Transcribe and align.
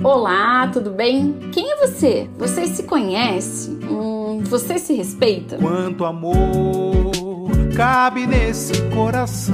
Olá, 0.00 0.68
tudo 0.68 0.90
bem? 0.90 1.34
Quem 1.52 1.70
é 1.70 1.86
você? 1.86 2.26
Você 2.38 2.66
se 2.66 2.84
conhece? 2.84 3.70
Hum, 3.82 4.40
você 4.42 4.78
se 4.78 4.94
respeita? 4.94 5.58
Quanto 5.58 6.06
amor 6.06 7.12
cabe 7.76 8.26
nesse 8.26 8.72
coração? 8.88 9.52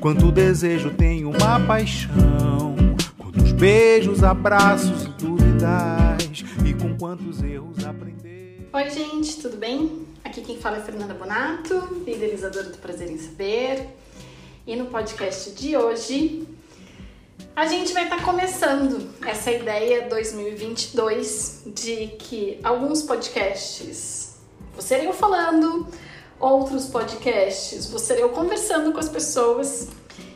Quanto 0.00 0.32
desejo 0.32 0.90
tem 0.90 1.24
uma 1.24 1.60
paixão? 1.68 2.74
Quantos 3.16 3.52
beijos, 3.52 4.24
abraços 4.24 5.04
e 5.04 5.08
dúvidas? 5.10 6.44
E 6.66 6.74
com 6.74 6.98
quantos 6.98 7.40
erros 7.40 7.86
aprender? 7.86 8.68
Oi, 8.72 8.90
gente, 8.90 9.40
tudo 9.40 9.56
bem? 9.56 10.04
Aqui 10.24 10.40
quem 10.40 10.58
fala 10.58 10.78
é 10.78 10.80
Fernanda 10.80 11.14
Bonato, 11.14 12.02
idealizadora 12.04 12.70
do 12.70 12.78
Prazer 12.78 13.08
em 13.08 13.18
Saber. 13.18 13.86
E 14.66 14.74
no 14.74 14.86
podcast 14.86 15.52
de 15.52 15.76
hoje 15.76 16.57
a 17.58 17.66
gente 17.66 17.92
vai 17.92 18.04
estar 18.04 18.18
tá 18.18 18.22
começando 18.22 19.12
essa 19.26 19.50
ideia 19.50 20.08
2022 20.08 21.62
de 21.66 22.06
que 22.16 22.60
alguns 22.62 23.02
podcasts 23.02 24.36
vou 24.72 24.80
ser 24.80 25.02
eu 25.02 25.12
falando, 25.12 25.88
outros 26.38 26.86
podcasts 26.86 27.90
vou 27.90 27.98
ser 27.98 28.20
eu 28.20 28.28
conversando 28.28 28.92
com 28.92 29.00
as 29.00 29.08
pessoas 29.08 29.88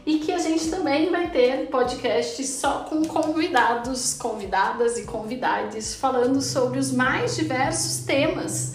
e 0.04 0.18
que 0.18 0.32
a 0.32 0.38
gente 0.38 0.68
também 0.68 1.12
vai 1.12 1.30
ter 1.30 1.68
podcasts 1.68 2.48
só 2.48 2.86
com 2.90 3.04
convidados, 3.04 4.14
convidadas 4.14 4.98
e 4.98 5.04
convidades 5.04 5.94
falando 5.94 6.42
sobre 6.42 6.80
os 6.80 6.90
mais 6.90 7.36
diversos 7.36 8.04
temas 8.04 8.74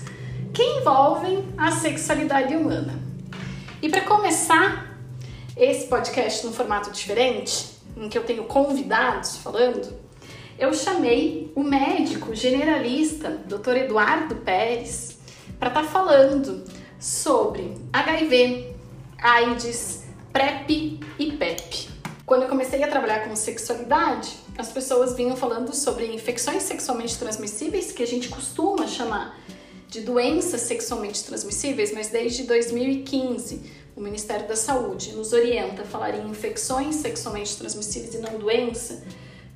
que 0.54 0.64
envolvem 0.64 1.54
a 1.58 1.72
sexualidade 1.72 2.56
humana. 2.56 2.98
E 3.82 3.90
para 3.90 4.06
começar 4.06 4.98
esse 5.58 5.88
podcast 5.88 6.46
num 6.46 6.54
formato 6.54 6.92
diferente, 6.92 7.76
em 8.00 8.10
que 8.10 8.18
eu 8.18 8.24
tenho 8.24 8.46
convidados 8.46 9.38
falando, 9.38 9.98
eu 10.58 10.74
chamei 10.74 11.52
o 11.56 11.64
médico 11.64 12.34
generalista, 12.34 13.30
Dr. 13.46 13.78
Eduardo 13.78 14.36
Pérez, 14.38 15.18
para 15.60 15.70
estar 15.70 15.84
tá 15.84 15.88
falando 15.88 16.64
sobre 17.00 17.78
HIV, 17.94 18.74
AIDS, 19.22 20.06
PrEP 20.34 21.00
e 21.20 21.32
PEP. 21.34 21.90
Quando 22.26 22.44
eu 22.44 22.50
comecei 22.50 22.84
a 22.84 22.88
trabalhar 22.88 23.28
com 23.28 23.36
sexualidade, 23.36 24.36
as 24.58 24.72
pessoas 24.72 25.16
vinham 25.16 25.36
falando 25.36 25.74
sobre 25.74 26.14
infecções 26.14 26.64
sexualmente 26.64 27.18
transmissíveis, 27.18 27.92
que 27.92 28.04
a 28.04 28.08
gente 28.08 28.28
costuma 28.28 28.88
chamar 28.88 29.40
de 29.88 30.02
doenças 30.02 30.62
sexualmente 30.62 31.24
transmissíveis, 31.24 31.94
mas 31.94 32.10
desde 32.10 32.44
2015 32.44 33.87
o 33.98 34.02
Ministério 34.02 34.48
da 34.48 34.56
Saúde 34.56 35.14
nos 35.14 35.34
orienta 35.34 35.82
a 35.82 35.86
falar 35.86 36.16
em 36.16 36.30
infecções 36.30 36.98
sexualmente 36.98 37.58
transmissíveis 37.58 38.14
e 38.14 38.20
não 38.20 38.38
doença, 38.38 39.04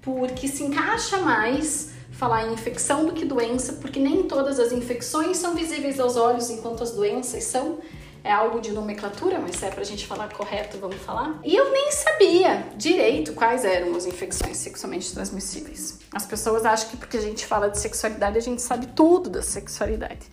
porque 0.02 0.48
se 0.48 0.64
encaixa 0.64 1.18
mais 1.18 1.92
falar 2.12 2.48
em 2.48 2.54
infecção 2.54 3.06
do 3.06 3.14
que 3.14 3.24
doença, 3.24 3.74
porque 3.74 4.00
nem 4.00 4.24
todas 4.24 4.60
as 4.60 4.72
infecções 4.72 5.38
são 5.38 5.54
visíveis 5.54 6.00
aos 6.00 6.18
olhos 6.18 6.50
enquanto 6.50 6.82
as 6.82 6.92
doenças 6.92 7.44
são. 7.44 7.78
É 8.24 8.32
algo 8.32 8.60
de 8.60 8.72
nomenclatura, 8.72 9.40
mas 9.40 9.56
se 9.56 9.66
é 9.66 9.70
pra 9.70 9.84
gente 9.84 10.06
falar 10.06 10.32
correto, 10.34 10.78
vamos 10.78 10.98
falar. 10.98 11.40
E 11.44 11.56
eu 11.56 11.72
nem 11.72 11.92
sabia 11.92 12.66
direito 12.76 13.34
quais 13.34 13.64
eram 13.64 13.96
as 13.96 14.06
infecções 14.06 14.58
sexualmente 14.58 15.12
transmissíveis. 15.14 16.00
As 16.14 16.26
pessoas 16.26 16.66
acham 16.66 16.90
que 16.90 16.98
porque 16.98 17.18
a 17.18 17.22
gente 17.22 17.46
fala 17.46 17.70
de 17.70 17.80
sexualidade, 17.80 18.38
a 18.38 18.42
gente 18.42 18.62
sabe 18.62 18.88
tudo 18.88 19.30
da 19.30 19.42
sexualidade. 19.42 20.28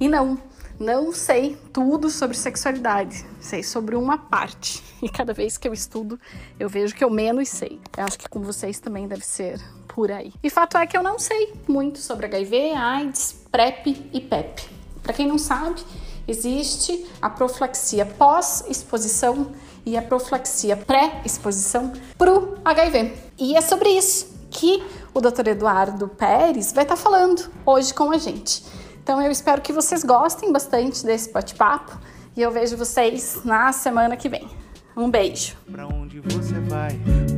E 0.00 0.08
não. 0.08 0.38
Não 0.78 1.12
sei 1.12 1.56
tudo 1.72 2.10
sobre 2.10 2.36
sexualidade, 2.36 3.24
sei 3.40 3.62
sobre 3.62 3.96
uma 3.96 4.18
parte. 4.18 4.82
E 5.02 5.08
cada 5.08 5.32
vez 5.32 5.58
que 5.58 5.66
eu 5.66 5.72
estudo, 5.72 6.18
eu 6.58 6.68
vejo 6.68 6.94
que 6.94 7.02
eu 7.02 7.10
menos 7.10 7.48
sei. 7.48 7.80
Eu 7.96 8.04
acho 8.04 8.18
que 8.18 8.28
com 8.28 8.40
vocês 8.40 8.78
também 8.78 9.08
deve 9.08 9.24
ser 9.24 9.60
por 9.88 10.10
aí. 10.10 10.32
E 10.42 10.48
fato 10.48 10.76
é 10.78 10.86
que 10.86 10.96
eu 10.96 11.02
não 11.02 11.18
sei 11.18 11.54
muito 11.68 11.98
sobre 11.98 12.26
HIV, 12.26 12.72
AIDS, 12.72 13.44
PrEP 13.50 14.08
e 14.12 14.20
PEP. 14.20 14.62
Para 15.02 15.12
quem 15.12 15.26
não 15.26 15.38
sabe, 15.38 15.82
existe 16.26 17.04
a 17.20 17.28
profilaxia 17.28 18.06
pós-exposição 18.06 19.52
e 19.84 19.96
a 19.96 20.02
profilaxia 20.02 20.76
pré-exposição 20.76 21.92
para 22.16 22.32
o 22.32 22.58
HIV. 22.64 23.12
E 23.38 23.56
é 23.56 23.60
sobre 23.60 23.88
isso 23.90 24.32
que 24.50 24.82
o 25.12 25.20
Dr. 25.20 25.48
Eduardo 25.48 26.08
Pérez 26.08 26.72
vai 26.72 26.84
estar 26.84 26.96
falando 26.96 27.50
hoje 27.66 27.92
com 27.92 28.10
a 28.12 28.18
gente. 28.18 28.62
Então 29.02 29.20
eu 29.20 29.32
espero 29.32 29.60
que 29.60 29.72
vocês 29.72 30.04
gostem 30.04 30.52
bastante 30.52 31.04
desse 31.04 31.32
bate-papo 31.32 31.98
e 32.36 32.40
eu 32.40 32.52
vejo 32.52 32.76
vocês 32.76 33.42
na 33.44 33.72
semana 33.72 34.16
que 34.16 34.28
vem. 34.28 34.48
Um 34.96 35.10
beijo. 35.10 35.56
Pra 35.70 35.88
onde 35.88 36.20
você 36.20 36.54
vai? 36.60 36.92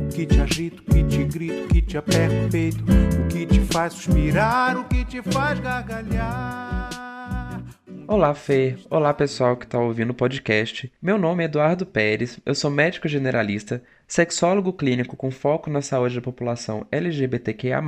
O 0.05 0.13
que 0.13 0.27
te 0.27 0.39
agita, 0.39 0.81
o 0.81 0.85
que 0.85 1.03
te 1.03 1.23
grita, 1.23 1.65
o 1.65 1.67
que 1.67 1.81
te 1.81 1.97
aperta 1.97 2.45
o 2.45 2.49
peito, 2.51 2.83
o 2.83 3.27
que 3.27 3.47
te 3.47 3.59
faz 3.61 3.93
suspirar, 3.93 4.77
o 4.77 4.83
que 4.83 5.03
te 5.05 5.23
faz 5.23 5.59
gargalhar. 5.59 7.63
Olá, 8.07 8.35
Fê. 8.35 8.77
Olá, 8.87 9.11
pessoal 9.11 9.57
que 9.57 9.65
está 9.65 9.79
ouvindo 9.79 10.11
o 10.11 10.15
podcast. 10.15 10.91
Meu 11.01 11.17
nome 11.17 11.41
é 11.41 11.47
Eduardo 11.47 11.87
Pérez, 11.87 12.39
eu 12.45 12.53
sou 12.53 12.69
médico 12.69 13.07
generalista, 13.07 13.81
sexólogo 14.07 14.71
clínico 14.71 15.17
com 15.17 15.31
foco 15.31 15.71
na 15.71 15.81
saúde 15.81 16.15
da 16.15 16.21
população 16.21 16.85
LGBTQIA, 16.91 17.81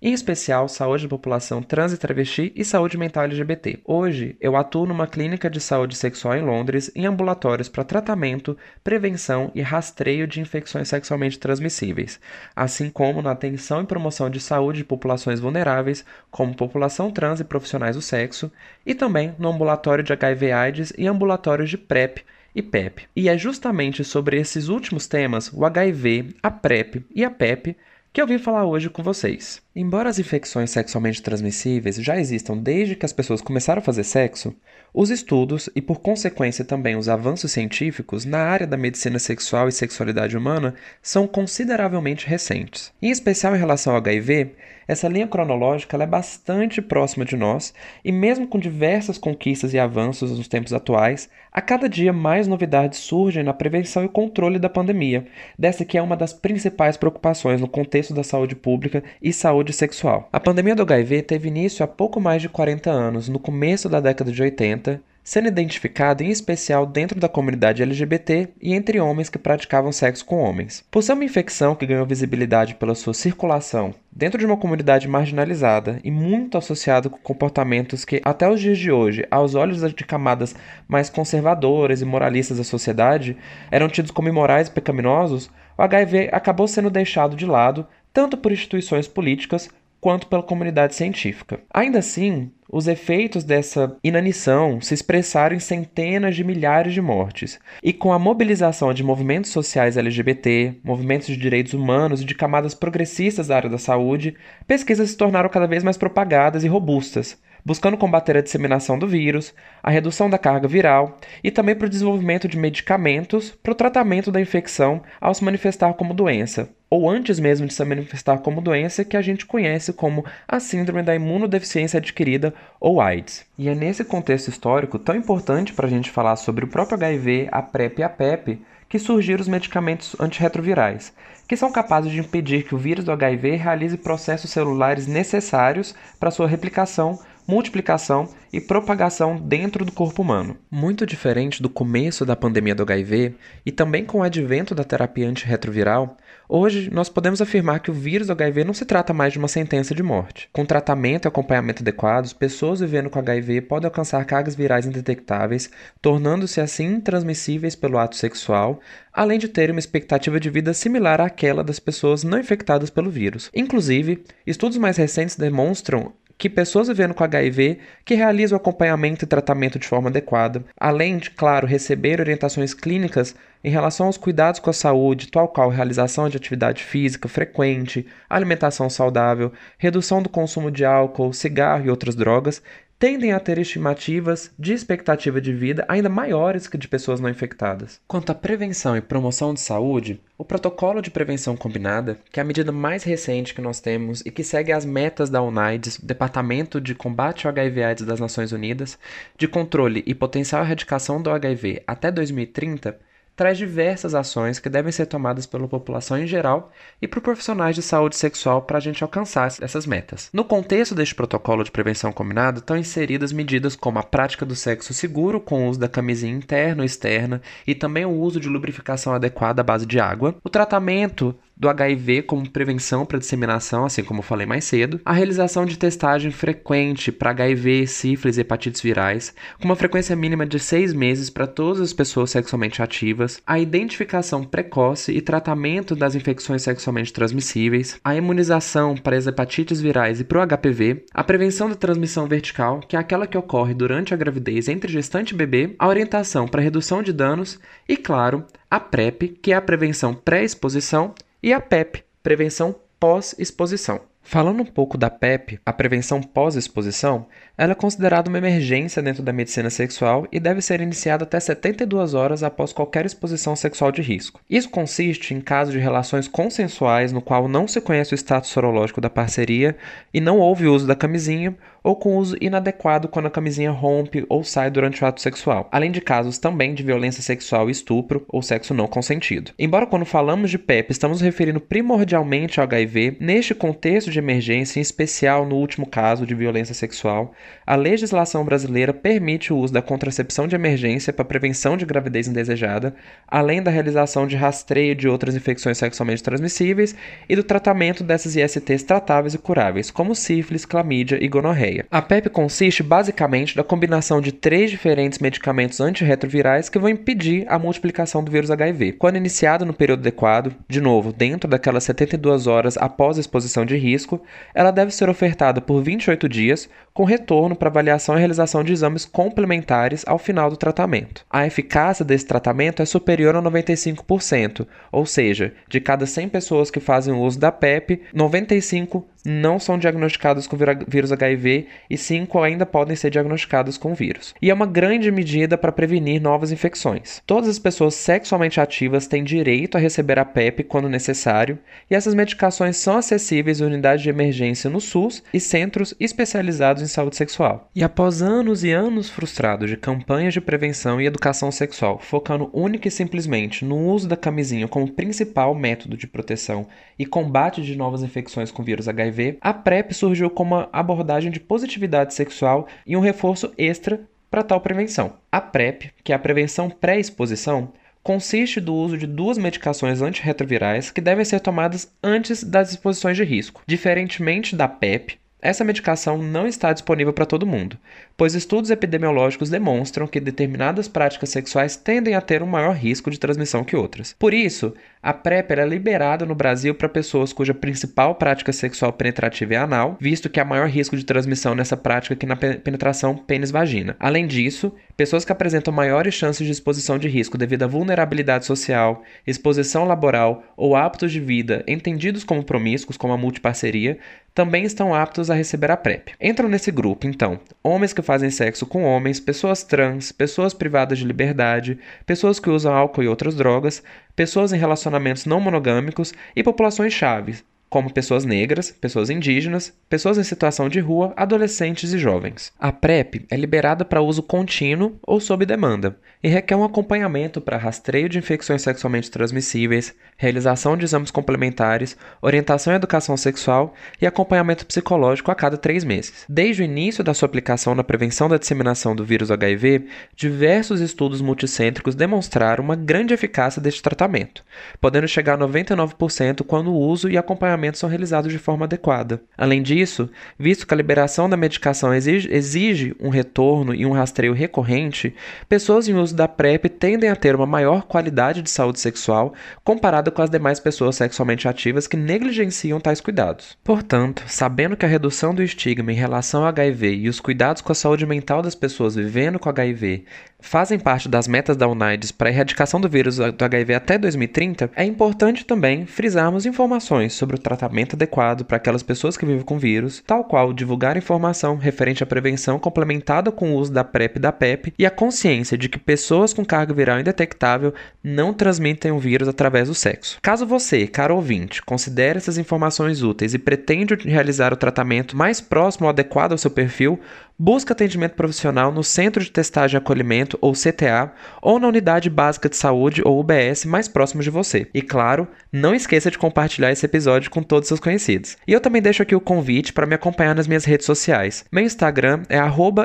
em 0.00 0.12
especial 0.12 0.68
saúde 0.68 1.04
da 1.04 1.08
população 1.08 1.60
trans 1.60 1.92
e 1.92 1.98
travesti 1.98 2.52
e 2.54 2.64
saúde 2.64 2.96
mental 2.96 3.24
LGBT. 3.24 3.80
Hoje, 3.84 4.36
eu 4.40 4.56
atuo 4.56 4.86
numa 4.86 5.08
clínica 5.08 5.50
de 5.50 5.60
saúde 5.60 5.96
sexual 5.96 6.36
em 6.36 6.42
Londres, 6.42 6.90
em 6.94 7.04
ambulatórios 7.04 7.68
para 7.68 7.82
tratamento, 7.82 8.56
prevenção 8.84 9.50
e 9.56 9.60
rastreio 9.60 10.26
de 10.26 10.40
infecções 10.40 10.88
sexualmente 10.88 11.38
transmissíveis, 11.38 12.20
assim 12.54 12.88
como 12.90 13.20
na 13.20 13.32
atenção 13.32 13.82
e 13.82 13.86
promoção 13.86 14.30
de 14.30 14.38
saúde 14.38 14.78
de 14.78 14.84
populações 14.84 15.40
vulneráveis, 15.40 16.04
como 16.30 16.54
população 16.54 17.10
trans 17.10 17.40
e 17.40 17.44
profissionais 17.44 17.96
do 17.96 18.02
sexo, 18.02 18.52
e 18.86 18.94
também 18.94 19.34
no 19.36 19.48
ambulatório 19.48 20.04
de 20.04 20.12
HIV/AIDS 20.12 20.92
e 20.96 21.08
ambulatórios 21.08 21.70
de 21.70 21.76
PrEP 21.76 22.18
e 22.54 22.62
PEP. 22.62 23.08
E 23.14 23.28
é 23.28 23.36
justamente 23.36 24.04
sobre 24.04 24.38
esses 24.38 24.68
últimos 24.68 25.06
temas, 25.06 25.52
o 25.52 25.64
HIV, 25.64 26.36
a 26.42 26.50
PrEP 26.50 27.04
e 27.14 27.24
a 27.24 27.30
PEP, 27.30 27.76
que 28.12 28.20
eu 28.20 28.26
vim 28.26 28.38
falar 28.38 28.64
hoje 28.64 28.88
com 28.88 29.02
vocês. 29.02 29.62
Embora 29.74 30.08
as 30.08 30.18
infecções 30.18 30.70
sexualmente 30.70 31.22
transmissíveis 31.22 31.96
já 31.96 32.18
existam 32.18 32.56
desde 32.56 32.96
que 32.96 33.06
as 33.06 33.12
pessoas 33.12 33.40
começaram 33.40 33.80
a 33.80 33.84
fazer 33.84 34.04
sexo, 34.04 34.54
os 34.92 35.10
estudos 35.10 35.68
e, 35.76 35.82
por 35.82 36.00
consequência, 36.00 36.64
também 36.64 36.96
os 36.96 37.08
avanços 37.08 37.52
científicos 37.52 38.24
na 38.24 38.38
área 38.38 38.66
da 38.66 38.76
medicina 38.76 39.18
sexual 39.18 39.68
e 39.68 39.72
sexualidade 39.72 40.36
humana 40.36 40.74
são 41.02 41.26
consideravelmente 41.26 42.26
recentes. 42.26 42.92
Em 43.00 43.10
especial 43.10 43.54
em 43.54 43.58
relação 43.58 43.92
ao 43.92 43.98
HIV, 43.98 44.52
essa 44.88 45.06
linha 45.06 45.28
cronológica 45.28 46.02
é 46.02 46.06
bastante 46.06 46.80
próxima 46.80 47.22
de 47.22 47.36
nós 47.36 47.74
e, 48.02 48.10
mesmo 48.10 48.48
com 48.48 48.58
diversas 48.58 49.18
conquistas 49.18 49.74
e 49.74 49.78
avanços 49.78 50.36
nos 50.36 50.48
tempos 50.48 50.72
atuais, 50.72 51.28
a 51.52 51.60
cada 51.60 51.88
dia 51.88 52.12
mais 52.12 52.48
novidades 52.48 52.98
surgem 52.98 53.42
na 53.42 53.52
prevenção 53.52 54.02
e 54.02 54.08
controle 54.08 54.58
da 54.58 54.70
pandemia, 54.70 55.26
dessa 55.58 55.84
que 55.84 55.98
é 55.98 56.02
uma 56.02 56.16
das 56.16 56.32
principais 56.32 56.96
preocupações 56.96 57.60
no 57.60 57.68
contexto 57.68 58.14
da 58.14 58.24
saúde 58.24 58.56
pública 58.56 59.04
e 59.20 59.30
saúde 59.30 59.74
sexual. 59.74 60.26
A 60.32 60.40
pandemia 60.40 60.74
do 60.74 60.82
HIV 60.82 61.22
teve 61.22 61.48
início 61.48 61.84
há 61.84 61.86
pouco 61.86 62.18
mais 62.18 62.40
de 62.40 62.48
40 62.48 62.90
anos, 62.90 63.28
no 63.28 63.38
começo 63.38 63.88
da 63.88 64.00
década 64.00 64.32
de 64.32 64.42
80, 64.42 65.02
sendo 65.28 65.46
identificado 65.46 66.24
em 66.24 66.30
especial 66.30 66.86
dentro 66.86 67.20
da 67.20 67.28
comunidade 67.28 67.82
LGBT 67.82 68.48
e 68.62 68.72
entre 68.72 68.98
homens 68.98 69.28
que 69.28 69.36
praticavam 69.36 69.92
sexo 69.92 70.24
com 70.24 70.42
homens. 70.42 70.82
Por 70.90 71.02
ser 71.02 71.12
uma 71.12 71.24
infecção 71.24 71.74
que 71.74 71.84
ganhou 71.84 72.06
visibilidade 72.06 72.76
pela 72.76 72.94
sua 72.94 73.12
circulação 73.12 73.94
dentro 74.10 74.38
de 74.38 74.46
uma 74.46 74.56
comunidade 74.56 75.06
marginalizada 75.06 76.00
e 76.02 76.10
muito 76.10 76.56
associado 76.56 77.10
com 77.10 77.18
comportamentos 77.18 78.06
que, 78.06 78.22
até 78.24 78.48
os 78.48 78.58
dias 78.58 78.78
de 78.78 78.90
hoje, 78.90 79.26
aos 79.30 79.54
olhos 79.54 79.82
de 79.92 80.02
camadas 80.02 80.54
mais 80.88 81.10
conservadoras 81.10 82.00
e 82.00 82.06
moralistas 82.06 82.56
da 82.56 82.64
sociedade, 82.64 83.36
eram 83.70 83.86
tidos 83.86 84.10
como 84.10 84.30
imorais 84.30 84.68
e 84.68 84.70
pecaminosos, 84.70 85.50
o 85.76 85.82
HIV 85.82 86.30
acabou 86.32 86.66
sendo 86.66 86.88
deixado 86.88 87.36
de 87.36 87.44
lado 87.44 87.86
tanto 88.12 88.36
por 88.36 88.50
instituições 88.50 89.06
políticas 89.06 89.68
quanto 90.00 90.26
pela 90.26 90.42
comunidade 90.42 90.94
científica. 90.94 91.60
Ainda 91.72 91.98
assim, 91.98 92.50
os 92.70 92.86
efeitos 92.86 93.44
dessa 93.44 93.96
inanição 94.04 94.80
se 94.80 94.92
expressaram 94.92 95.56
em 95.56 95.60
centenas 95.60 96.36
de 96.36 96.44
milhares 96.44 96.92
de 96.92 97.00
mortes, 97.00 97.58
e 97.82 97.92
com 97.92 98.12
a 98.12 98.18
mobilização 98.18 98.92
de 98.92 99.02
movimentos 99.02 99.50
sociais 99.50 99.96
LGBT, 99.96 100.74
movimentos 100.84 101.28
de 101.28 101.36
direitos 101.36 101.72
humanos 101.72 102.20
e 102.20 102.24
de 102.24 102.34
camadas 102.34 102.74
progressistas 102.74 103.48
da 103.48 103.56
área 103.56 103.70
da 103.70 103.78
saúde, 103.78 104.34
pesquisas 104.66 105.10
se 105.10 105.16
tornaram 105.16 105.48
cada 105.48 105.66
vez 105.66 105.82
mais 105.82 105.96
propagadas 105.96 106.62
e 106.62 106.68
robustas, 106.68 107.38
buscando 107.68 107.98
combater 107.98 108.34
a 108.34 108.40
disseminação 108.40 108.98
do 108.98 109.06
vírus, 109.06 109.52
a 109.82 109.90
redução 109.90 110.30
da 110.30 110.38
carga 110.38 110.66
viral 110.66 111.18
e 111.44 111.50
também 111.50 111.74
para 111.76 111.84
o 111.84 111.90
desenvolvimento 111.90 112.48
de 112.48 112.56
medicamentos 112.56 113.50
para 113.62 113.72
o 113.72 113.74
tratamento 113.74 114.32
da 114.32 114.40
infecção 114.40 115.02
ao 115.20 115.34
se 115.34 115.44
manifestar 115.44 115.92
como 115.92 116.14
doença, 116.14 116.70
ou 116.88 117.10
antes 117.10 117.38
mesmo 117.38 117.66
de 117.66 117.74
se 117.74 117.84
manifestar 117.84 118.38
como 118.38 118.62
doença, 118.62 119.04
que 119.04 119.18
a 119.18 119.20
gente 119.20 119.44
conhece 119.44 119.92
como 119.92 120.24
a 120.48 120.58
Síndrome 120.58 121.02
da 121.02 121.14
Imunodeficiência 121.14 121.98
Adquirida 121.98 122.54
ou 122.80 123.02
AIDS. 123.02 123.44
E 123.58 123.68
é 123.68 123.74
nesse 123.74 124.02
contexto 124.02 124.48
histórico 124.48 124.98
tão 124.98 125.14
importante 125.14 125.74
para 125.74 125.86
a 125.86 125.90
gente 125.90 126.10
falar 126.10 126.36
sobre 126.36 126.64
o 126.64 126.68
próprio 126.68 126.96
HIV, 126.96 127.48
a 127.52 127.60
PrEP 127.60 127.98
e 127.98 128.02
a 128.02 128.08
PEP 128.08 128.62
que 128.88 128.98
surgiram 128.98 129.42
os 129.42 129.48
medicamentos 129.48 130.16
antirretrovirais, 130.18 131.12
que 131.46 131.54
são 131.54 131.70
capazes 131.70 132.10
de 132.10 132.20
impedir 132.20 132.62
que 132.62 132.74
o 132.74 132.78
vírus 132.78 133.04
do 133.04 133.12
HIV 133.12 133.56
realize 133.56 133.98
processos 133.98 134.50
celulares 134.50 135.06
necessários 135.06 135.94
para 136.18 136.30
sua 136.30 136.48
replicação, 136.48 137.18
multiplicação 137.48 138.28
e 138.52 138.60
propagação 138.60 139.36
dentro 139.36 139.82
do 139.82 139.90
corpo 139.90 140.20
humano. 140.20 140.58
Muito 140.70 141.06
diferente 141.06 141.62
do 141.62 141.70
começo 141.70 142.26
da 142.26 142.36
pandemia 142.36 142.74
do 142.74 142.82
HIV 142.82 143.36
e 143.64 143.72
também 143.72 144.04
com 144.04 144.18
o 144.18 144.22
advento 144.22 144.74
da 144.74 144.84
terapia 144.84 145.26
antirretroviral, 145.26 146.18
hoje 146.46 146.90
nós 146.92 147.08
podemos 147.08 147.40
afirmar 147.40 147.80
que 147.80 147.90
o 147.90 147.94
vírus 147.94 148.26
do 148.26 148.34
HIV 148.34 148.64
não 148.64 148.74
se 148.74 148.84
trata 148.84 149.14
mais 149.14 149.32
de 149.32 149.38
uma 149.38 149.48
sentença 149.48 149.94
de 149.94 150.02
morte. 150.02 150.50
Com 150.52 150.66
tratamento 150.66 151.24
e 151.24 151.28
acompanhamento 151.28 151.82
adequados, 151.82 152.34
pessoas 152.34 152.80
vivendo 152.80 153.08
com 153.08 153.18
HIV 153.18 153.62
podem 153.62 153.86
alcançar 153.86 154.22
cargas 154.26 154.54
virais 154.54 154.84
indetectáveis, 154.84 155.70
tornando-se 156.02 156.60
assim 156.60 156.96
intransmissíveis 156.96 157.74
pelo 157.74 157.96
ato 157.96 158.16
sexual, 158.16 158.78
além 159.10 159.38
de 159.38 159.48
terem 159.48 159.74
uma 159.74 159.80
expectativa 159.80 160.38
de 160.38 160.50
vida 160.50 160.74
similar 160.74 161.18
àquela 161.18 161.64
das 161.64 161.78
pessoas 161.78 162.22
não 162.22 162.38
infectadas 162.38 162.90
pelo 162.90 163.10
vírus. 163.10 163.50
Inclusive, 163.54 164.22
estudos 164.46 164.76
mais 164.76 164.98
recentes 164.98 165.34
demonstram 165.34 166.12
que 166.38 166.48
pessoas 166.48 166.86
vivendo 166.86 167.12
com 167.12 167.24
HIV 167.24 167.80
que 168.04 168.14
realizam 168.14 168.56
acompanhamento 168.56 169.24
e 169.24 169.28
tratamento 169.28 169.78
de 169.78 169.88
forma 169.88 170.08
adequada, 170.08 170.64
além 170.78 171.18
de, 171.18 171.30
claro, 171.30 171.66
receber 171.66 172.20
orientações 172.20 172.72
clínicas 172.72 173.34
em 173.62 173.70
relação 173.70 174.06
aos 174.06 174.16
cuidados 174.16 174.60
com 174.60 174.70
a 174.70 174.72
saúde, 174.72 175.28
tal 175.28 175.48
qual 175.48 175.68
realização 175.68 176.28
de 176.28 176.36
atividade 176.36 176.84
física 176.84 177.28
frequente, 177.28 178.06
alimentação 178.30 178.88
saudável, 178.88 179.52
redução 179.76 180.22
do 180.22 180.28
consumo 180.28 180.70
de 180.70 180.84
álcool, 180.84 181.32
cigarro 181.32 181.86
e 181.86 181.90
outras 181.90 182.14
drogas, 182.14 182.62
tendem 182.98 183.32
a 183.32 183.38
ter 183.38 183.58
estimativas 183.58 184.50
de 184.58 184.72
expectativa 184.72 185.40
de 185.40 185.52
vida 185.52 185.84
ainda 185.88 186.08
maiores 186.08 186.66
que 186.66 186.76
de 186.76 186.88
pessoas 186.88 187.20
não 187.20 187.30
infectadas. 187.30 188.00
Quanto 188.08 188.32
à 188.32 188.34
prevenção 188.34 188.96
e 188.96 189.00
promoção 189.00 189.54
de 189.54 189.60
saúde, 189.60 190.20
o 190.36 190.44
Protocolo 190.44 191.00
de 191.00 191.10
Prevenção 191.10 191.56
Combinada, 191.56 192.18
que 192.32 192.40
é 192.40 192.42
a 192.42 192.46
medida 192.46 192.72
mais 192.72 193.04
recente 193.04 193.54
que 193.54 193.60
nós 193.60 193.78
temos 193.78 194.20
e 194.26 194.32
que 194.32 194.42
segue 194.42 194.72
as 194.72 194.84
metas 194.84 195.30
da 195.30 195.40
UNAIDS, 195.40 195.98
Departamento 195.98 196.80
de 196.80 196.94
Combate 196.94 197.46
ao 197.46 197.52
HIV/AIDS 197.52 198.04
das 198.04 198.18
Nações 198.18 198.50
Unidas, 198.50 198.98
de 199.36 199.46
controle 199.46 200.02
e 200.04 200.14
potencial 200.14 200.62
erradicação 200.62 201.22
do 201.22 201.30
HIV 201.30 201.84
até 201.86 202.10
2030, 202.10 202.98
traz 203.38 203.56
diversas 203.56 204.16
ações 204.16 204.58
que 204.58 204.68
devem 204.68 204.90
ser 204.90 205.06
tomadas 205.06 205.46
pela 205.46 205.68
população 205.68 206.18
em 206.18 206.26
geral 206.26 206.72
e 207.00 207.06
por 207.06 207.22
profissionais 207.22 207.76
de 207.76 207.82
saúde 207.82 208.16
sexual 208.16 208.62
para 208.62 208.78
a 208.78 208.80
gente 208.80 209.04
alcançar 209.04 209.46
essas 209.60 209.86
metas. 209.86 210.28
No 210.32 210.44
contexto 210.44 210.92
deste 210.92 211.14
protocolo 211.14 211.62
de 211.62 211.70
prevenção 211.70 212.12
combinado, 212.12 212.58
estão 212.58 212.76
inseridas 212.76 213.30
medidas 213.30 213.76
como 213.76 214.00
a 214.00 214.02
prática 214.02 214.44
do 214.44 214.56
sexo 214.56 214.92
seguro 214.92 215.40
com 215.40 215.64
o 215.64 215.68
uso 215.68 215.78
da 215.78 215.88
camisinha 215.88 216.34
interna 216.34 216.82
ou 216.82 216.84
externa 216.84 217.40
e 217.64 217.76
também 217.76 218.04
o 218.04 218.10
uso 218.10 218.40
de 218.40 218.48
lubrificação 218.48 219.14
adequada 219.14 219.60
à 219.60 219.64
base 219.64 219.86
de 219.86 220.00
água, 220.00 220.34
o 220.42 220.50
tratamento 220.50 221.32
do 221.58 221.68
HIV 221.68 222.22
como 222.22 222.48
prevenção 222.48 223.04
para 223.04 223.18
disseminação, 223.18 223.84
assim 223.84 224.04
como 224.04 224.20
eu 224.20 224.24
falei 224.24 224.46
mais 224.46 224.64
cedo, 224.64 225.00
a 225.04 225.12
realização 225.12 225.66
de 225.66 225.76
testagem 225.76 226.30
frequente 226.30 227.10
para 227.10 227.30
HIV, 227.30 227.86
sífilis 227.86 228.38
e 228.38 228.42
hepatites 228.42 228.80
virais, 228.80 229.34
com 229.58 229.64
uma 229.64 229.76
frequência 229.76 230.14
mínima 230.14 230.46
de 230.46 230.58
seis 230.58 230.92
meses 230.92 231.28
para 231.30 231.46
todas 231.46 231.80
as 231.80 231.92
pessoas 231.92 232.30
sexualmente 232.30 232.80
ativas, 232.80 233.42
a 233.46 233.58
identificação 233.58 234.44
precoce 234.44 235.12
e 235.12 235.20
tratamento 235.20 235.96
das 235.96 236.14
infecções 236.14 236.62
sexualmente 236.62 237.12
transmissíveis, 237.12 237.98
a 238.04 238.14
imunização 238.14 238.94
para 238.94 239.16
as 239.16 239.26
hepatites 239.26 239.80
virais 239.80 240.20
e 240.20 240.24
para 240.24 240.40
o 240.40 240.46
HPV, 240.46 241.04
a 241.12 241.24
prevenção 241.24 241.68
da 241.68 241.74
transmissão 241.74 242.26
vertical, 242.26 242.80
que 242.80 242.94
é 242.94 242.98
aquela 242.98 243.26
que 243.26 243.36
ocorre 243.36 243.74
durante 243.74 244.14
a 244.14 244.16
gravidez 244.16 244.68
entre 244.68 244.92
gestante 244.92 245.34
e 245.34 245.36
bebê, 245.36 245.74
a 245.78 245.88
orientação 245.88 246.46
para 246.46 246.62
redução 246.62 247.02
de 247.02 247.12
danos. 247.12 247.58
E, 247.88 247.96
claro, 247.96 248.44
a 248.70 248.78
PrEP, 248.78 249.38
que 249.42 249.52
é 249.52 249.56
a 249.56 249.62
prevenção 249.62 250.14
pré-exposição 250.14 251.14
e 251.42 251.52
a 251.52 251.60
PEP, 251.60 252.04
prevenção 252.22 252.74
pós-exposição. 252.98 254.00
Falando 254.22 254.60
um 254.60 254.66
pouco 254.66 254.98
da 254.98 255.08
PEP, 255.08 255.58
a 255.64 255.72
prevenção 255.72 256.22
pós-exposição, 256.22 257.26
ela 257.58 257.72
é 257.72 257.74
considerada 257.74 258.28
uma 258.28 258.38
emergência 258.38 259.02
dentro 259.02 259.20
da 259.20 259.32
medicina 259.32 259.68
sexual 259.68 260.28
e 260.30 260.38
deve 260.38 260.62
ser 260.62 260.80
iniciada 260.80 261.24
até 261.24 261.40
72 261.40 262.14
horas 262.14 262.44
após 262.44 262.72
qualquer 262.72 263.04
exposição 263.04 263.56
sexual 263.56 263.90
de 263.90 264.00
risco. 264.00 264.40
Isso 264.48 264.70
consiste 264.70 265.34
em 265.34 265.40
caso 265.40 265.72
de 265.72 265.78
relações 265.80 266.28
consensuais 266.28 267.10
no 267.10 267.20
qual 267.20 267.48
não 267.48 267.66
se 267.66 267.80
conhece 267.80 268.14
o 268.14 268.16
status 268.16 268.50
sorológico 268.50 269.00
da 269.00 269.10
parceria 269.10 269.76
e 270.14 270.20
não 270.20 270.38
houve 270.38 270.68
uso 270.68 270.86
da 270.86 270.94
camisinha 270.94 271.56
ou 271.82 271.96
com 271.96 272.16
uso 272.16 272.36
inadequado 272.40 273.08
quando 273.08 273.26
a 273.26 273.30
camisinha 273.30 273.70
rompe 273.70 274.24
ou 274.28 274.44
sai 274.44 274.70
durante 274.70 275.02
o 275.02 275.06
ato 275.06 275.20
sexual, 275.20 275.68
além 275.72 275.90
de 275.90 276.00
casos 276.00 276.38
também 276.38 276.74
de 276.74 276.82
violência 276.82 277.22
sexual 277.22 277.70
estupro 277.70 278.24
ou 278.28 278.42
sexo 278.42 278.74
não 278.74 278.86
consentido. 278.86 279.52
Embora 279.58 279.86
quando 279.86 280.04
falamos 280.04 280.50
de 280.50 280.58
PEP 280.58 280.90
estamos 280.90 281.20
referindo 281.20 281.60
primordialmente 281.60 282.60
ao 282.60 282.64
HIV, 282.64 283.16
neste 283.20 283.54
contexto 283.54 284.10
de 284.10 284.18
emergência, 284.18 284.78
em 284.78 284.82
especial 284.82 285.46
no 285.46 285.56
último 285.56 285.86
caso 285.86 286.26
de 286.26 286.34
violência 286.34 286.74
sexual, 286.74 287.32
a 287.66 287.76
legislação 287.76 288.44
brasileira 288.44 288.92
permite 288.92 289.52
o 289.52 289.56
uso 289.56 289.72
da 289.72 289.82
contracepção 289.82 290.46
de 290.46 290.54
emergência 290.54 291.12
para 291.12 291.24
prevenção 291.24 291.76
de 291.76 291.84
gravidez 291.84 292.26
indesejada, 292.26 292.94
além 293.26 293.62
da 293.62 293.70
realização 293.70 294.26
de 294.26 294.36
rastreio 294.36 294.94
de 294.94 295.08
outras 295.08 295.36
infecções 295.36 295.78
sexualmente 295.78 296.22
transmissíveis 296.22 296.94
e 297.28 297.36
do 297.36 297.42
tratamento 297.42 298.02
dessas 298.02 298.36
ISTs 298.36 298.82
tratáveis 298.82 299.34
e 299.34 299.38
curáveis, 299.38 299.90
como 299.90 300.14
sífilis, 300.14 300.64
clamídia 300.64 301.18
e 301.22 301.28
gonorreia. 301.28 301.86
A 301.90 302.00
PEP 302.00 302.30
consiste 302.30 302.82
basicamente 302.82 303.56
da 303.56 303.64
combinação 303.64 304.20
de 304.20 304.32
três 304.32 304.70
diferentes 304.70 305.18
medicamentos 305.18 305.80
antirretrovirais 305.80 306.68
que 306.68 306.78
vão 306.78 306.88
impedir 306.88 307.44
a 307.48 307.58
multiplicação 307.58 308.22
do 308.24 308.30
vírus 308.30 308.50
HIV. 308.50 308.92
Quando 308.92 309.16
iniciado 309.16 309.64
no 309.64 309.74
período 309.74 310.00
adequado, 310.00 310.54
de 310.68 310.80
novo, 310.80 311.12
dentro 311.12 311.48
daquelas 311.48 311.84
72 311.84 312.46
horas 312.46 312.76
após 312.76 313.16
a 313.16 313.20
exposição 313.20 313.64
de 313.64 313.76
risco, 313.76 314.22
ela 314.54 314.70
deve 314.70 314.90
ser 314.90 315.08
ofertada 315.08 315.60
por 315.60 315.82
28 315.82 316.28
dias, 316.28 316.68
com 316.98 317.04
retorno 317.04 317.54
para 317.54 317.68
avaliação 317.68 318.16
e 318.16 318.18
realização 318.18 318.64
de 318.64 318.72
exames 318.72 319.04
complementares 319.04 320.02
ao 320.04 320.18
final 320.18 320.50
do 320.50 320.56
tratamento. 320.56 321.24
A 321.30 321.46
eficácia 321.46 322.04
desse 322.04 322.26
tratamento 322.26 322.82
é 322.82 322.84
superior 322.84 323.36
a 323.36 323.40
95%, 323.40 324.66
ou 324.90 325.06
seja, 325.06 325.54
de 325.68 325.80
cada 325.80 326.06
100 326.06 326.28
pessoas 326.28 326.72
que 326.72 326.80
fazem 326.80 327.14
uso 327.14 327.38
da 327.38 327.52
PEP, 327.52 328.02
95 328.12 329.06
não 329.24 329.58
são 329.58 329.78
diagnosticadas 329.78 330.46
com 330.46 330.56
vírus 330.86 331.12
HIV 331.12 331.66
e 331.90 331.96
5 331.96 332.42
ainda 332.42 332.64
podem 332.64 332.96
ser 332.96 333.10
diagnosticadas 333.10 333.76
com 333.76 333.94
vírus. 333.94 334.34
E 334.40 334.50
é 334.50 334.54
uma 334.54 334.66
grande 334.66 335.10
medida 335.10 335.58
para 335.58 335.72
prevenir 335.72 336.20
novas 336.20 336.50
infecções. 336.50 337.22
Todas 337.26 337.48
as 337.48 337.58
pessoas 337.58 337.94
sexualmente 337.94 338.60
ativas 338.60 339.06
têm 339.06 339.22
direito 339.22 339.76
a 339.76 339.80
receber 339.80 340.18
a 340.18 340.24
PEP 340.24 340.64
quando 340.64 340.88
necessário, 340.88 341.58
e 341.90 341.94
essas 341.94 342.14
medicações 342.14 342.76
são 342.76 342.96
acessíveis 342.96 343.60
em 343.60 343.64
unidades 343.64 344.02
de 344.02 344.10
emergência 344.10 344.70
no 344.70 344.80
SUS 344.80 345.22
e 345.32 345.38
centros 345.38 345.94
especializados 346.00 346.82
saúde 346.88 347.16
sexual. 347.16 347.70
E 347.74 347.84
após 347.84 348.22
anos 348.22 348.64
e 348.64 348.70
anos 348.70 349.08
frustrados 349.08 349.68
de 349.68 349.76
campanhas 349.76 350.34
de 350.34 350.40
prevenção 350.40 351.00
e 351.00 351.06
educação 351.06 351.50
sexual, 351.50 351.98
focando 351.98 352.50
única 352.52 352.88
e 352.88 352.90
simplesmente 352.90 353.64
no 353.64 353.76
uso 353.88 354.08
da 354.08 354.16
camisinha 354.16 354.68
como 354.68 354.92
principal 354.92 355.54
método 355.54 355.96
de 355.96 356.06
proteção 356.06 356.66
e 356.98 357.06
combate 357.06 357.62
de 357.62 357.76
novas 357.76 358.02
infecções 358.02 358.50
com 358.50 358.62
vírus 358.62 358.88
HIV, 358.88 359.38
a 359.40 359.52
PrEP 359.52 359.92
surgiu 359.92 360.30
como 360.30 360.54
uma 360.54 360.68
abordagem 360.72 361.30
de 361.30 361.40
positividade 361.40 362.14
sexual 362.14 362.66
e 362.86 362.96
um 362.96 363.00
reforço 363.00 363.52
extra 363.56 364.00
para 364.30 364.42
tal 364.42 364.60
prevenção. 364.60 365.14
A 365.30 365.40
PrEP, 365.40 365.90
que 366.04 366.12
é 366.12 366.14
a 366.14 366.18
prevenção 366.18 366.68
pré-exposição, 366.68 367.72
consiste 368.02 368.60
do 368.60 368.74
uso 368.74 368.96
de 368.96 369.06
duas 369.06 369.36
medicações 369.36 370.00
antirretrovirais 370.00 370.90
que 370.90 371.00
devem 371.00 371.24
ser 371.24 371.40
tomadas 371.40 371.92
antes 372.02 372.42
das 372.42 372.70
exposições 372.70 373.16
de 373.16 373.24
risco. 373.24 373.62
Diferentemente 373.66 374.56
da 374.56 374.66
PEP, 374.66 375.18
essa 375.40 375.64
medicação 375.64 376.18
não 376.18 376.46
está 376.46 376.72
disponível 376.72 377.12
para 377.12 377.26
todo 377.26 377.46
mundo, 377.46 377.78
pois 378.16 378.34
estudos 378.34 378.70
epidemiológicos 378.70 379.48
demonstram 379.48 380.06
que 380.06 380.18
determinadas 380.18 380.88
práticas 380.88 381.30
sexuais 381.30 381.76
tendem 381.76 382.14
a 382.14 382.20
ter 382.20 382.42
um 382.42 382.46
maior 382.46 382.74
risco 382.74 383.10
de 383.10 383.20
transmissão 383.20 383.62
que 383.62 383.76
outras. 383.76 384.14
Por 384.18 384.34
isso, 384.34 384.74
a 385.00 385.12
PrEP 385.14 385.52
é 385.52 385.64
liberada 385.64 386.26
no 386.26 386.34
Brasil 386.34 386.74
para 386.74 386.88
pessoas 386.88 387.32
cuja 387.32 387.54
principal 387.54 388.16
prática 388.16 388.52
sexual 388.52 388.92
penetrativa 388.92 389.54
é 389.54 389.56
anal, 389.58 389.96
visto 390.00 390.28
que 390.28 390.40
há 390.40 390.44
maior 390.44 390.68
risco 390.68 390.96
de 390.96 391.04
transmissão 391.04 391.54
nessa 391.54 391.76
prática 391.76 392.16
que 392.16 392.26
na 392.26 392.36
penetração 392.36 393.16
pênis-vagina. 393.16 393.96
Além 394.00 394.26
disso, 394.26 394.72
pessoas 394.98 395.24
que 395.24 395.30
apresentam 395.30 395.72
maiores 395.72 396.12
chances 396.12 396.44
de 396.44 396.50
exposição 396.50 396.98
de 396.98 397.06
risco 397.06 397.38
devido 397.38 397.62
à 397.62 397.66
vulnerabilidade 397.68 398.44
social, 398.44 399.04
exposição 399.24 399.84
laboral 399.84 400.42
ou 400.56 400.74
hábitos 400.74 401.12
de 401.12 401.20
vida 401.20 401.62
entendidos 401.68 402.24
como 402.24 402.42
promíscuos, 402.42 402.96
como 402.96 403.12
a 403.12 403.16
multiparceria, 403.16 404.00
também 404.34 404.64
estão 404.64 404.92
aptos 404.92 405.30
a 405.30 405.34
receber 405.34 405.70
a 405.70 405.76
PrEP. 405.76 406.14
Entram 406.20 406.48
nesse 406.48 406.72
grupo, 406.72 407.06
então, 407.06 407.38
homens 407.62 407.92
que 407.92 408.02
fazem 408.02 408.28
sexo 408.28 408.66
com 408.66 408.82
homens, 408.82 409.20
pessoas 409.20 409.62
trans, 409.62 410.10
pessoas 410.10 410.52
privadas 410.52 410.98
de 410.98 411.04
liberdade, 411.04 411.78
pessoas 412.04 412.40
que 412.40 412.50
usam 412.50 412.74
álcool 412.74 413.04
e 413.04 413.08
outras 413.08 413.36
drogas, 413.36 413.84
pessoas 414.16 414.52
em 414.52 414.58
relacionamentos 414.58 415.26
não 415.26 415.40
monogâmicos 415.40 416.12
e 416.34 416.42
populações 416.42 416.92
chaves, 416.92 417.44
como 417.68 417.92
pessoas 417.92 418.24
negras, 418.24 418.70
pessoas 418.70 419.10
indígenas, 419.10 419.72
pessoas 419.88 420.18
em 420.18 420.24
situação 420.24 420.68
de 420.68 420.80
rua, 420.80 421.12
adolescentes 421.16 421.92
e 421.92 421.98
jovens. 421.98 422.52
A 422.58 422.72
PrEP 422.72 423.26
é 423.30 423.36
liberada 423.36 423.84
para 423.84 424.00
uso 424.00 424.22
contínuo 424.22 424.98
ou 425.06 425.20
sob 425.20 425.44
demanda 425.44 425.96
e 426.22 426.28
requer 426.28 426.56
um 426.56 426.64
acompanhamento 426.64 427.40
para 427.40 427.56
rastreio 427.56 428.08
de 428.08 428.18
infecções 428.18 428.62
sexualmente 428.62 429.10
transmissíveis, 429.10 429.94
realização 430.16 430.76
de 430.76 430.84
exames 430.84 431.10
complementares, 431.10 431.96
orientação 432.20 432.72
e 432.72 432.76
educação 432.76 433.16
sexual 433.16 433.74
e 434.00 434.06
acompanhamento 434.06 434.66
psicológico 434.66 435.30
a 435.30 435.34
cada 435.34 435.56
três 435.56 435.84
meses. 435.84 436.24
Desde 436.28 436.62
o 436.62 436.64
início 436.64 437.04
da 437.04 437.14
sua 437.14 437.26
aplicação 437.26 437.74
na 437.74 437.84
prevenção 437.84 438.28
da 438.28 438.38
disseminação 438.38 438.96
do 438.96 439.04
vírus 439.04 439.30
HIV, 439.30 439.86
diversos 440.16 440.80
estudos 440.80 441.20
multicêntricos 441.20 441.94
demonstraram 441.94 442.64
uma 442.64 442.74
grande 442.74 443.14
eficácia 443.14 443.62
deste 443.62 443.82
tratamento, 443.82 444.44
podendo 444.80 445.06
chegar 445.06 445.34
a 445.34 445.46
99% 445.46 446.42
quando 446.44 446.72
o 446.72 446.78
uso 446.78 447.08
e 447.08 447.16
acompanhamento 447.16 447.57
são 447.78 447.88
realizados 447.88 448.30
de 448.30 448.38
forma 448.38 448.64
adequada. 448.64 449.20
Além 449.36 449.62
disso, 449.62 450.08
visto 450.38 450.66
que 450.66 450.72
a 450.72 450.76
liberação 450.76 451.28
da 451.28 451.36
medicação 451.36 451.92
exige, 451.92 452.32
exige 452.32 452.94
um 453.00 453.08
retorno 453.08 453.74
e 453.74 453.84
um 453.84 453.92
rastreio 453.92 454.32
recorrente, 454.32 455.14
pessoas 455.48 455.88
em 455.88 455.94
uso 455.94 456.14
da 456.14 456.28
PrEP 456.28 456.68
tendem 456.68 457.10
a 457.10 457.16
ter 457.16 457.34
uma 457.34 457.46
maior 457.46 457.82
qualidade 457.82 458.42
de 458.42 458.50
saúde 458.50 458.80
sexual 458.80 459.34
comparada 459.64 460.10
com 460.10 460.22
as 460.22 460.30
demais 460.30 460.60
pessoas 460.60 460.96
sexualmente 460.96 461.48
ativas 461.48 461.86
que 461.86 461.96
negligenciam 461.96 462.80
tais 462.80 463.00
cuidados. 463.00 463.56
Portanto, 463.64 464.22
sabendo 464.26 464.76
que 464.76 464.86
a 464.86 464.88
redução 464.88 465.34
do 465.34 465.42
estigma 465.42 465.92
em 465.92 465.96
relação 465.96 466.42
ao 466.42 466.48
HIV 466.48 466.94
e 466.94 467.08
os 467.08 467.20
cuidados 467.20 467.62
com 467.62 467.72
a 467.72 467.74
saúde 467.74 468.06
mental 468.06 468.42
das 468.42 468.54
pessoas 468.54 468.94
vivendo 468.94 469.38
com 469.38 469.48
HIV 469.48 470.04
fazem 470.40 470.78
parte 470.78 471.08
das 471.08 471.26
metas 471.26 471.56
da 471.56 471.66
UNAIDS 471.66 472.12
para 472.12 472.28
a 472.28 472.32
erradicação 472.32 472.80
do 472.80 472.88
vírus 472.88 473.16
do 473.16 473.44
HIV 473.44 473.74
até 473.74 473.98
2030, 473.98 474.70
é 474.74 474.84
importante 474.84 475.44
também 475.44 475.84
frisarmos 475.84 476.46
informações 476.46 477.12
sobre 477.12 477.36
o 477.36 477.38
tratamento 477.48 477.96
adequado 477.96 478.44
para 478.44 478.58
aquelas 478.58 478.82
pessoas 478.82 479.16
que 479.16 479.24
vivem 479.24 479.42
com 479.42 479.58
vírus, 479.58 480.02
tal 480.06 480.24
qual 480.24 480.52
divulgar 480.52 480.96
informação 480.96 481.56
referente 481.56 482.02
à 482.02 482.06
prevenção 482.06 482.58
complementada 482.58 483.32
com 483.32 483.52
o 483.52 483.56
uso 483.56 483.72
da 483.72 483.82
PrEP 483.82 484.16
e 484.16 484.20
da 484.20 484.30
PEP 484.30 484.74
e 484.78 484.84
a 484.84 484.90
consciência 484.90 485.56
de 485.56 485.68
que 485.68 485.78
pessoas 485.78 486.34
com 486.34 486.44
carga 486.44 486.74
viral 486.74 487.00
indetectável 487.00 487.72
não 488.04 488.34
transmitem 488.34 488.92
o 488.92 488.98
vírus 488.98 489.28
através 489.28 489.68
do 489.68 489.74
sexo. 489.74 490.18
Caso 490.20 490.46
você, 490.46 490.86
caro 490.86 491.16
ouvinte, 491.16 491.62
considere 491.62 492.18
essas 492.18 492.36
informações 492.36 493.02
úteis 493.02 493.32
e 493.32 493.38
pretende 493.38 493.94
realizar 493.94 494.52
o 494.52 494.56
tratamento 494.56 495.16
mais 495.16 495.40
próximo 495.40 495.86
ou 495.86 495.90
adequado 495.90 496.32
ao 496.32 496.38
seu 496.38 496.50
perfil, 496.50 497.00
Busque 497.40 497.70
atendimento 497.70 498.16
profissional 498.16 498.72
no 498.72 498.82
Centro 498.82 499.22
de 499.22 499.30
Testagem 499.30 499.76
e 499.76 499.78
Acolhimento, 499.78 500.36
ou 500.40 500.54
CTA, 500.54 501.12
ou 501.40 501.60
na 501.60 501.68
Unidade 501.68 502.10
Básica 502.10 502.48
de 502.48 502.56
Saúde, 502.56 503.00
ou 503.04 503.20
UBS, 503.20 503.64
mais 503.64 503.86
próximo 503.86 504.24
de 504.24 504.28
você. 504.28 504.66
E 504.74 504.82
claro, 504.82 505.28
não 505.52 505.72
esqueça 505.72 506.10
de 506.10 506.18
compartilhar 506.18 506.72
esse 506.72 506.84
episódio 506.84 507.30
com 507.30 507.40
todos 507.40 507.66
os 507.66 507.68
seus 507.68 507.78
conhecidos. 507.78 508.36
E 508.44 508.52
eu 508.52 508.60
também 508.60 508.82
deixo 508.82 509.04
aqui 509.04 509.14
o 509.14 509.20
convite 509.20 509.72
para 509.72 509.86
me 509.86 509.94
acompanhar 509.94 510.34
nas 510.34 510.48
minhas 510.48 510.64
redes 510.64 510.84
sociais. 510.84 511.44
Meu 511.52 511.62
Instagram 511.62 512.22
é 512.28 512.40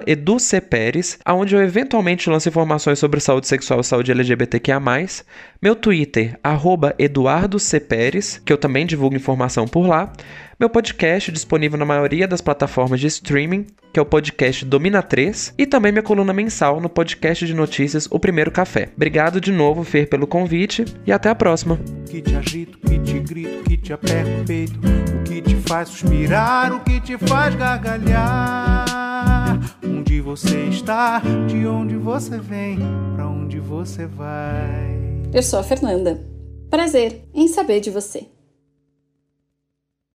educperes, 0.06 1.18
onde 1.28 1.56
eu 1.56 1.64
eventualmente 1.64 2.30
lanço 2.30 2.48
informações 2.48 3.00
sobre 3.00 3.20
saúde 3.20 3.48
sexual 3.48 3.80
e 3.80 3.84
saúde 3.84 4.12
LGBTQIA+. 4.12 4.80
Meu 5.64 5.78
Twitter, 5.78 6.38
eduardocperes, 7.00 8.42
que 8.44 8.52
eu 8.52 8.58
também 8.58 8.86
divulgo 8.86 9.16
informação 9.16 9.66
por 9.66 9.88
lá. 9.88 10.12
Meu 10.60 10.70
podcast 10.70 11.32
disponível 11.32 11.80
na 11.80 11.86
maioria 11.86 12.28
das 12.28 12.42
plataformas 12.42 13.00
de 13.00 13.08
streaming, 13.08 13.68
que 13.94 13.98
é 13.98 14.02
o 14.02 14.06
podcast 14.06 14.66
Domina 14.66 15.02
3, 15.02 15.54
e 15.58 15.66
também 15.66 15.94
minha 15.94 16.04
coluna 16.04 16.34
mensal 16.34 16.82
no 16.82 16.90
podcast 16.90 17.46
de 17.46 17.54
notícias 17.54 18.10
O 18.12 18.20
Primeiro 18.20 18.52
Café. 18.52 18.90
Obrigado 18.94 19.40
de 19.40 19.54
novo, 19.54 19.86
Fer, 19.86 20.10
pelo 20.10 20.28
convite 20.28 20.84
e 21.08 21.14
até 21.14 21.30
a 21.30 21.36
próxima. 21.36 21.80
Que 22.10 22.22
te 22.22 22.36
agito, 22.36 22.78
que 22.80 23.00
te 23.00 23.20
grito, 23.22 23.64
que 23.64 23.78
te 23.78 23.94
aperto 23.94 24.42
o 24.42 24.46
peito, 24.46 24.78
o 24.78 25.24
que 25.24 25.42
te 25.42 25.56
faz 25.56 25.88
suspirar, 25.88 26.74
o 26.74 26.82
que 26.82 27.00
te 27.00 27.18
faz 27.18 27.56
gargalhar. 27.56 28.86
Onde 29.82 30.20
você 30.20 30.66
está, 30.66 31.22
de 31.48 31.66
onde 31.66 31.96
você 31.96 32.38
vem, 32.38 32.80
para 33.16 33.30
onde 33.30 33.62
você 33.62 34.06
vai. 34.06 35.03
Eu 35.34 35.42
sou 35.42 35.58
a 35.58 35.64
Fernanda. 35.64 36.24
Prazer 36.70 37.28
em 37.34 37.48
saber 37.48 37.80
de 37.80 37.90
você. 37.90 38.28